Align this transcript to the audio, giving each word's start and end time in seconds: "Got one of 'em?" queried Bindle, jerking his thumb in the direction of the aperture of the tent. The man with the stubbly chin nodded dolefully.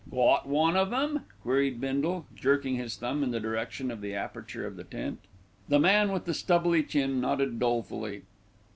"Got 0.09 0.47
one 0.47 0.75
of 0.75 0.91
'em?" 0.91 1.25
queried 1.43 1.79
Bindle, 1.79 2.25
jerking 2.35 2.75
his 2.75 2.95
thumb 2.95 3.21
in 3.23 3.29
the 3.29 3.39
direction 3.39 3.91
of 3.91 4.01
the 4.01 4.15
aperture 4.15 4.65
of 4.65 4.75
the 4.75 4.83
tent. 4.83 5.19
The 5.69 5.77
man 5.77 6.11
with 6.11 6.25
the 6.25 6.33
stubbly 6.33 6.81
chin 6.81 7.19
nodded 7.21 7.59
dolefully. 7.59 8.23